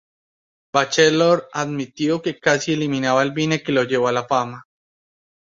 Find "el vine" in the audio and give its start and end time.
3.21-3.61